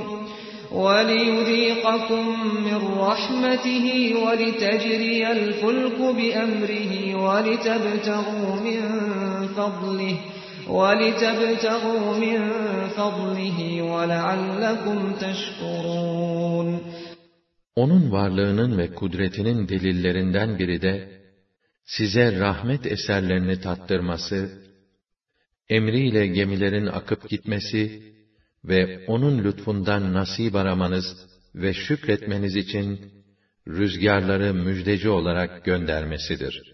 وَلِيُذِيقَكُمْ 0.72 2.26
مِنْ 2.68 2.80
رَحْمَتِهِ 3.10 3.86
وَلِتَجْرِيَ 4.26 5.32
الْفُلْكُ 5.32 6.00
بِأَمْرِهِ 6.18 6.94
وَلِتَبْتَغُوا 7.26 8.52
مِنْ 8.68 8.80
فَضْلِهِ 9.58 10.18
وَلِتَبْتَغُوا 10.68 12.08
مِنْ 12.26 12.40
فَضْلِهِ 12.98 13.58
وَلَعَلَّكُمْ 13.92 14.98
تَشْكُرُونَ 15.24 16.80
Onun 17.76 18.12
varlığının 18.12 18.78
ve 18.78 18.94
kudretinin 18.94 19.68
delillerinden 19.68 20.60
biri 20.60 20.82
de, 20.82 21.22
size 21.86 22.40
rahmet 22.40 22.86
eserlerini 22.86 23.62
tattırması, 23.62 24.50
emriyle 25.70 26.28
gemilerin 26.28 26.86
akıp 26.86 27.30
gitmesi 27.30 28.14
ve 28.66 29.06
onun 29.08 29.44
lütfundan 29.44 30.14
nasip 30.14 30.56
aramanız 30.56 31.06
ve 31.56 31.74
şükretmeniz 31.74 32.56
için 32.56 33.00
rüzgarları 33.68 34.54
müjdeci 34.54 35.10
olarak 35.10 35.66
göndermesidir. 35.66 36.74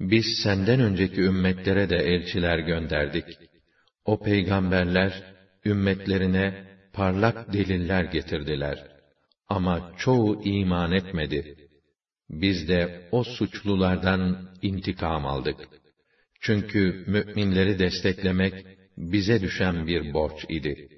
Biz 0.00 0.24
senden 0.42 0.80
önceki 0.80 1.20
ümmetlere 1.20 1.90
de 1.90 1.96
elçiler 1.96 2.58
gönderdik. 2.58 3.24
O 4.04 4.22
peygamberler, 4.22 5.12
ümmetlerine 5.64 6.64
parlak 6.92 7.52
deliller 7.52 8.04
getirdiler. 8.04 8.84
Ama 9.48 9.82
çoğu 9.96 10.42
iman 10.44 10.92
etmedi. 10.92 11.56
Biz 12.30 12.68
de 12.68 13.08
o 13.12 13.24
suçlulardan 13.24 14.36
intikam 14.62 15.26
aldık. 15.26 15.56
Çünkü 16.40 17.04
müminleri 17.06 17.78
desteklemek 17.78 18.54
bize 18.96 19.40
düşen 19.40 19.86
bir 19.86 20.14
borç 20.14 20.44
idi.'' 20.48 20.97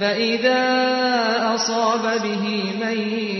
فإذا 0.00 0.62
أصاب 1.54 2.22
به 2.22 2.44
من 2.82 2.98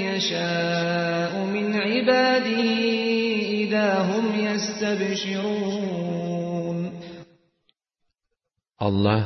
يشاء 0.09 1.33
من 1.55 1.67
عباده 1.75 2.63
إذا 3.63 3.89
هم 4.11 4.25
يستبشرون 4.49 5.97
Allah 8.79 9.23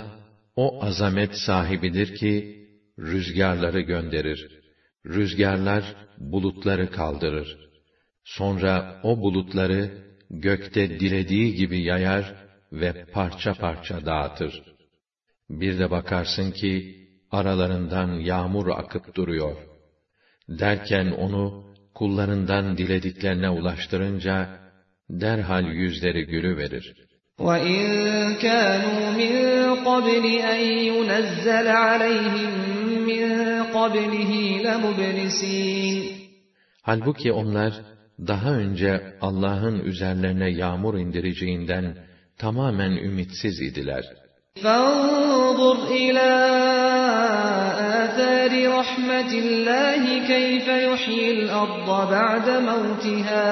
o 0.57 0.85
azamet 0.85 1.35
sahibidir 1.47 2.15
ki 2.15 2.35
rüzgarları 2.99 3.81
gönderir. 3.81 4.61
Rüzgarlar 5.07 5.85
bulutları 6.19 6.91
kaldırır. 6.91 7.59
Sonra 8.25 9.01
o 9.03 9.21
bulutları 9.21 9.91
gökte 10.31 11.01
dilediği 11.01 11.55
gibi 11.55 11.83
yayar 11.83 12.35
ve 12.73 13.05
parça 13.05 13.55
parça 13.55 14.07
dağıtır. 14.07 14.63
Bir 15.51 15.79
de 15.79 15.91
bakarsın 15.91 16.51
ki 16.53 17.01
aralarından 17.35 18.09
yağmur 18.13 18.69
akıp 18.69 19.15
duruyor. 19.15 19.57
Derken 20.49 21.07
onu 21.11 21.65
kullarından 21.95 22.79
dilediklerine 22.79 23.51
ulaştırınca 23.51 24.61
derhal 25.11 25.65
yüzleri 25.65 26.27
gülü 26.27 26.57
verir. 26.57 26.95
وَإِنْ 27.39 27.83
كَانُوا 28.47 29.03
مِنْ 29.21 29.35
قَبْلِ 29.89 30.25
أَنْ 30.53 30.63
يُنَزَّلَ 30.91 31.67
عَلَيْهِمْ 31.87 32.53
مِنْ 33.11 33.25
قَبْلِهِ 33.77 34.33
لَمُبْلِسِينَ 34.67 36.03
Halbuki 36.83 37.33
onlar 37.33 37.73
daha 38.29 38.53
önce 38.53 39.17
Allah'ın 39.21 39.81
üzerlerine 39.81 40.51
yağmur 40.51 40.99
indireceğinden 40.99 41.97
tamamen 42.39 42.91
ümitsiz 42.91 43.61
idiler. 43.61 44.05
فانظر 44.57 45.77
إلى 45.87 46.84
آثار 48.15 48.53
رحمة 48.79 49.33
الله 49.45 50.03
كيف 50.27 50.69
يحيي 50.69 51.31
الأرض 51.31 52.11
بعد 52.11 52.49
موتها 52.71 53.51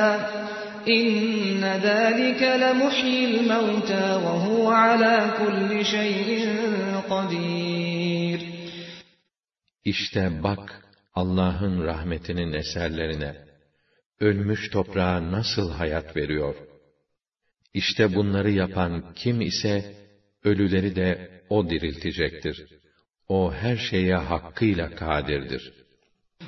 إن 0.89 1.65
ذلك 1.65 2.43
لمحيي 2.63 3.25
الموتى 3.31 4.07
وهو 4.25 4.71
على 4.71 5.17
كل 5.39 5.85
شيء 5.85 6.29
قدير 7.11 8.41
İşte 9.85 10.43
bak 10.43 10.83
Allah'ın 11.15 11.85
rahmetinin 11.85 12.53
eserlerine. 12.53 13.37
Ölmüş 14.21 14.71
toprağa 14.71 15.33
nasıl 15.33 15.73
hayat 15.73 16.17
veriyor. 16.17 16.55
İşte 17.75 18.15
bunları 18.15 18.51
yapan 18.51 19.15
kim 19.15 19.41
ise 19.41 19.95
ölüleri 20.45 20.97
de 20.97 21.31
o 21.49 21.71
diriltecektir. 21.71 22.79
O 23.29 23.53
her 23.53 23.77
şeye 23.77 24.17
hakkıyla 24.17 24.91
kadirdir. 24.91 25.73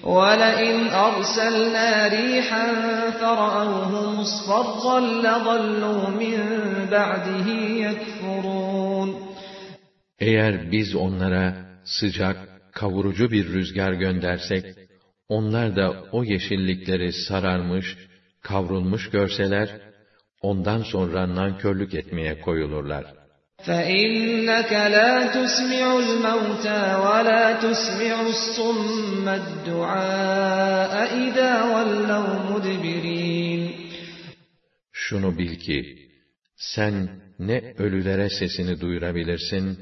وَلَئِنْ 0.03 0.79
أَرْسَلْنَا 1.07 1.91
رِيحًا 2.17 2.67
فَرَأَوْهُ 3.21 3.93
مُصْفَرًّا 4.19 4.99
لَظَلُّوا 5.27 6.03
مِنْ 6.23 6.39
بَعْدِهِ 6.95 7.49
يَكْفُرُونَ 7.87 9.11
Eğer 10.19 10.73
biz 10.73 10.95
onlara 10.95 11.57
sıcak, 11.85 12.37
kavurucu 12.73 13.31
bir 13.31 13.49
rüzgar 13.53 13.93
göndersek, 13.93 14.65
onlar 15.29 15.77
da 15.77 16.05
o 16.13 16.25
yeşillikleri 16.25 17.13
sararmış, 17.13 17.97
kavrulmuş 18.41 19.11
görseler, 19.11 19.81
ondan 20.43 20.83
sonra 20.83 21.35
nankörlük 21.35 21.95
etmeye 21.95 22.41
koyulurlar. 22.41 23.05
فَإِنَّكَ 23.67 24.73
لَا 24.97 25.13
تُسْمِعُ 25.37 25.87
الْمَوْتَى 26.05 26.83
وَلَا 27.07 27.45
تُسْمِعُ 27.65 28.15
الصُّمَّ 28.33 29.27
الدُّعَاءَ 29.41 30.95
إِذَا 31.25 31.53
وَلَّوْا 31.75 32.35
مُدْبِرِينَ 32.51 33.63
Şunu 34.93 35.39
bil 35.39 35.59
ki, 35.59 36.09
sen 36.57 37.09
ne 37.39 37.75
ölülere 37.79 38.29
sesini 38.31 38.81
duyurabilirsin, 38.81 39.79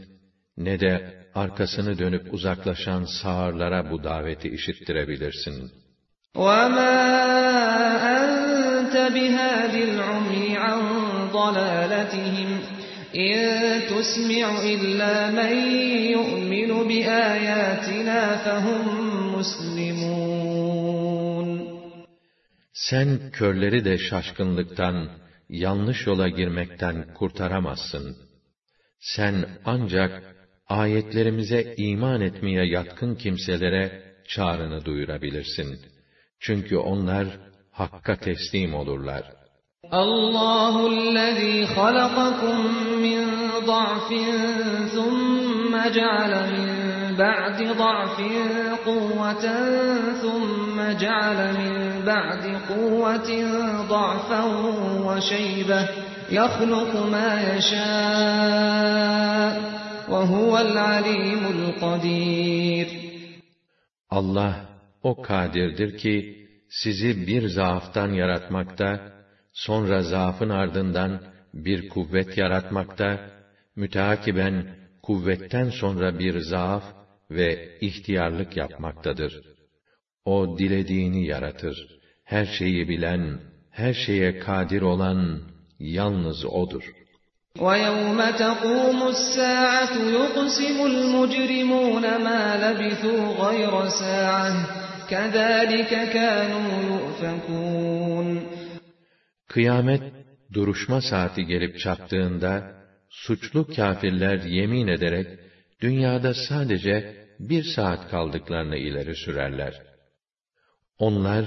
ne 0.57 0.81
de 0.81 1.25
arkasını 1.35 1.99
dönüp 1.99 2.35
uzaklaşan 2.35 3.05
sağırlara 3.23 3.91
bu 3.91 4.05
daveti 4.05 4.49
işittirebilirsin. 4.49 5.73
وَمَا 6.35 6.97
أَنْتَ 8.19 8.95
بِهَادِ 9.17 9.75
الْعُمْيِ 9.89 10.47
عَنْ 10.65 10.81
ضَلَالَتِهِمْ 11.33 12.51
إِنْ 13.15 13.39
تُسْمِعُ 13.93 14.47
إِلَّا 14.73 15.15
مَنْ 15.39 15.53
يُؤْمِنُ 16.17 16.71
بِآيَاتِنَا 16.89 18.21
فَهُمْ 18.45 18.83
مُسْلِمُونَ 19.37 20.69
Sen 22.73 23.31
körleri 23.33 23.85
de 23.85 23.99
şaşkınlıktan, 23.99 25.11
yanlış 25.49 26.07
yola 26.07 26.29
girmekten 26.29 27.15
kurtaramazsın. 27.15 28.17
Sen 29.01 29.35
ancak 29.65 30.37
ayetlerimize 30.69 31.75
iman 31.77 32.21
etmeye 32.21 32.67
yatkın 32.67 33.15
kimselere 33.15 34.03
çağrını 34.29 34.85
duyurabilirsin. 34.85 35.81
Çünkü 36.41 36.77
onlar 36.77 37.27
hakka 37.71 38.17
teslim 38.17 38.75
olurlar. 38.75 39.25
الله 39.94 40.88
الذي 40.88 41.66
خلقكم 41.66 42.58
من 42.98 43.26
ضعف 43.66 44.10
ثم 44.96 45.90
جعل 45.94 46.34
من 46.54 46.70
بعد 47.18 47.64
ضعف 47.78 48.22
قوة 48.86 49.46
ثم 50.22 50.78
جعل 51.00 51.54
من 51.54 52.02
بعد 52.06 52.44
قوة 52.70 53.30
ضعفا 53.90 54.44
وشيبة 55.06 55.90
يخلق 56.32 57.06
ما 57.12 57.56
يشاء 57.56 58.94
وهو 60.10 60.58
العليم 60.58 61.46
القدير. 61.56 62.88
Allah 64.10 64.54
o 65.04 65.22
kadirdir 65.22 65.98
ki 65.98 66.46
sizi 66.70 67.28
bir 67.28 67.48
zaaftan 67.50 68.10
yaratmakta, 68.14 69.13
sonra 69.53 70.03
zaafın 70.03 70.49
ardından 70.49 71.21
bir 71.55 71.89
kuvvet 71.89 72.39
yaratmakta, 72.39 73.31
müteakiben 73.77 74.67
kuvvetten 75.03 75.71
sonra 75.71 76.19
bir 76.19 76.41
zaaf 76.41 76.85
ve 77.31 77.79
ihtiyarlık 77.81 78.57
yapmaktadır. 78.57 79.43
O 80.25 80.59
dilediğini 80.59 81.27
yaratır. 81.27 81.99
Her 82.25 82.47
şeyi 82.47 82.89
bilen, 82.89 83.41
her 83.71 83.95
şeye 83.95 84.39
kadir 84.39 84.83
olan 84.83 85.41
yalnız 85.79 86.45
O'dur. 86.45 86.83
وَيَوْمَ 87.59 88.21
تَقُومُ 88.45 88.99
السَّاعَةُ 89.15 89.95
يُقْسِمُ 90.19 90.77
الْمُجْرِمُونَ 90.93 92.05
مَا 92.27 92.43
لَبِثُوا 92.65 93.23
غَيْرَ 93.45 93.75
سَاعَةٍ 94.03 94.55
كَذَٰلِكَ 95.11 95.93
كَانُوا 96.17 96.71
يُؤْفَكُونَ 96.91 98.27
Kıyamet 99.53 100.03
duruşma 100.53 101.01
saati 101.01 101.47
gelip 101.47 101.79
çattığında 101.79 102.65
suçlu 103.09 103.67
kâfirler 103.77 104.39
yemin 104.39 104.87
ederek 104.87 105.27
dünyada 105.83 106.35
sadece 106.49 107.05
bir 107.41 107.63
saat 107.77 108.11
kaldıklarını 108.11 108.77
ileri 108.77 109.15
sürerler. 109.15 109.81
Onlar 110.99 111.45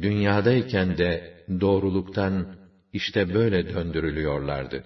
dünyadayken 0.00 0.98
de 0.98 1.10
doğruluktan 1.60 2.46
işte 2.92 3.34
böyle 3.34 3.68
döndürülüyorlardı. 3.68 4.84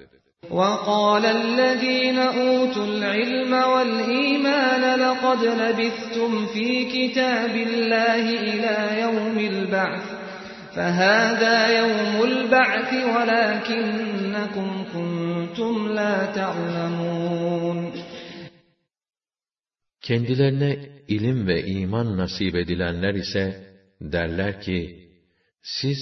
وَقَالَ 0.51 1.25
الَّذ۪ينَ 1.41 2.19
أُوتُوا 2.43 2.87
الْعِلْمَ 2.93 3.53
وَالْا۪يمَانَ 3.73 4.85
لَقَدْ 5.05 5.41
لَبِثْتُمْ 5.63 6.33
ف۪ي 6.55 6.71
كِتَابِ 6.95 7.55
اللّٰهِ 7.69 8.25
اِلَى 8.51 8.77
يَوْمِ 9.03 9.37
الْبَعْثِ 9.53 10.18
فَهَذَا 10.77 11.57
يَوْمُ 11.81 12.15
الْبَعْثِ 12.31 12.91
وَلَاكِنَّكُمْ 13.15 14.69
كُنْتُمْ 14.93 15.75
لَا 15.99 16.15
تَعْلَمُونَ 16.39 17.79
Kendilerine 20.01 20.89
ilim 21.09 21.47
ve 21.47 21.67
iman 21.67 22.17
nasip 22.17 22.55
edilenler 22.55 23.15
ise 23.15 23.75
derler 24.01 24.61
ki, 24.61 25.09
siz 25.63 25.99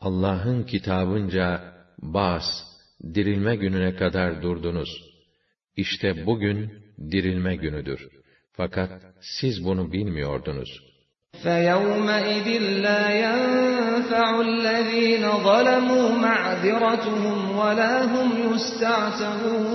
Allah'ın 0.00 0.62
kitabınca 0.62 1.74
bas, 1.98 2.44
dirilme 3.14 3.56
gününe 3.56 3.96
kadar 3.96 4.42
durdunuz. 4.42 4.88
İşte 5.76 6.26
bugün 6.26 6.72
dirilme 7.10 7.56
günüdür. 7.56 8.08
Fakat 8.52 9.02
siz 9.20 9.64
bunu 9.64 9.92
bilmiyordunuz.'' 9.92 10.91
فَيَوْمَئِذٍ 11.42 12.48
لَّا 12.86 13.02
يَنفَعُ 13.24 14.40
الَّذ۪ينَ 14.40 15.24
ظَلَمُوا 15.48 16.08
مَعْذِرَتُهُمْ 16.26 17.38
وَلَا 17.58 17.94
هُمْ 18.12 18.28
يُسْتَعْتَبُونَ 18.54 19.68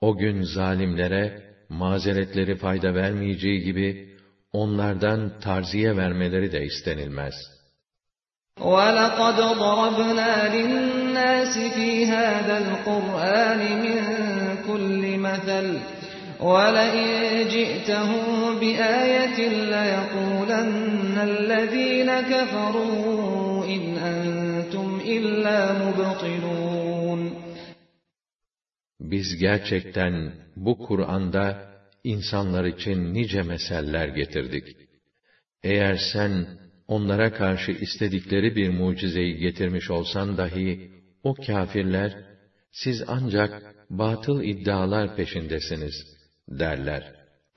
O 0.00 0.16
gün 0.16 0.42
zalimlere 0.42 1.42
mazeretleri 1.68 2.56
fayda 2.56 2.94
vermeyeceği 2.94 3.60
gibi 3.60 4.16
onlardan 4.52 5.40
tarziye 5.40 5.96
vermeleri 5.96 6.52
de 6.52 6.64
istenilmez. 6.64 7.34
وَلَقَدْ 8.60 9.36
ضَرَبْنَا 9.64 10.32
لِلنَّاسِ 10.54 11.54
فِي 11.76 11.90
هَذَا 12.06 12.56
الْقُرْآنِ 12.64 13.60
مِنْ 13.84 13.98
كُلِّ 14.68 15.02
مَثَلٍ 15.26 15.66
وَلَئِنْ 16.40 17.08
جِئْتَهُمْ 17.54 18.60
بِآيَةٍ 18.60 19.38
لَيَقُولَنَّ 19.74 21.16
الَّذ۪ينَ 21.30 22.10
كَفَرُوا 22.32 23.64
اِنْ 23.74 23.82
أَنْتُمْ 24.10 25.00
اِلَّا 25.00 25.58
مُبْطِلُونَ 25.82 27.20
Biz 29.00 29.36
gerçekten 29.38 30.32
bu 30.56 30.78
Kur'an'da 30.78 31.76
insanlar 32.04 32.64
için 32.64 33.14
nice 33.14 33.42
meseller 33.42 34.08
getirdik. 34.08 34.76
Eğer 35.62 35.98
sen 36.12 36.46
onlara 36.88 37.32
karşı 37.32 37.72
istedikleri 37.72 38.56
bir 38.56 38.70
mucizeyi 38.70 39.36
getirmiş 39.36 39.90
olsan 39.90 40.36
dahi, 40.36 40.90
o 41.22 41.34
kâfirler, 41.34 42.12
siz 42.72 43.02
ancak 43.06 43.74
batıl 43.90 44.42
iddialar 44.42 45.16
peşindesiniz 45.16 46.16
derler. 46.50 47.02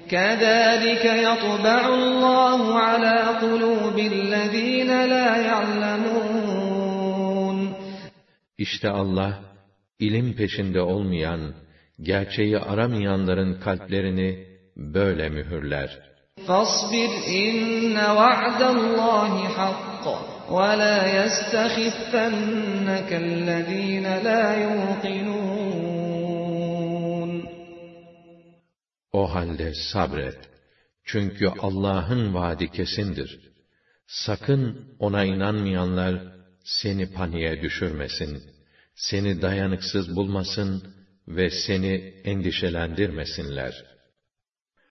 كَذَٰلِكَ 0.08 1.05
يَطْبَعُ 1.27 1.82
اللّٰهُ 1.99 2.62
عَلَى 2.88 3.17
قُلُوبِ 3.43 3.97
الَّذ۪ينَ 4.13 4.91
لَا 5.13 5.27
يَعْلَمُونَ 5.49 6.79
İşte 8.58 8.89
Allah, 8.89 9.39
ilim 9.99 10.36
peşinde 10.36 10.82
olmayan, 10.82 11.53
gerçeği 12.01 12.60
aramayanların 12.60 13.60
kalplerini 13.60 14.45
böyle 14.77 15.29
mühürler. 15.29 15.99
فَاصْبِرْ 16.47 17.12
اِنَّ 17.43 17.95
وَعْدَ 18.19 18.62
اللّٰهِ 18.75 19.34
حَقٌّ 19.58 20.05
وَلَا 20.58 20.97
يَسْتَخِفَّنَّكَ 21.19 23.10
الَّذ۪ينَ 23.25 24.05
لَا 24.27 24.45
يُوقِنُونَ 24.65 25.42
O 29.14 29.35
halde 29.35 29.74
sabret. 29.74 30.38
Çünkü 31.05 31.46
Allah'ın 31.46 32.35
vaadi 32.35 32.70
kesindir. 32.70 33.31
Sakın 34.07 34.94
ona 34.98 35.24
inanmayanlar 35.24 36.14
seni 36.64 37.12
paniğe 37.12 37.62
düşürmesin. 37.62 38.42
Seni 38.94 39.42
dayanıksız 39.42 40.16
bulmasın 40.16 40.94
ve 41.29 41.50
seni 41.50 41.94
endişelendirmesinler.'' 42.24 43.93